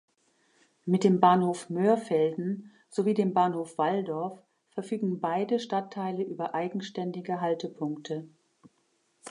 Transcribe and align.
Mit 0.87 1.03
dem 1.03 1.19
Bahnhof 1.19 1.69
Mörfelden 1.69 2.71
sowie 2.89 3.13
dem 3.13 3.35
Bahnhof 3.35 3.77
Walldorf 3.77 4.41
verfügen 4.71 5.21
beide 5.21 5.59
Stadtteile 5.59 6.23
über 6.23 6.55
eigenständige 6.55 7.39
Haltepunkte. 7.39 8.25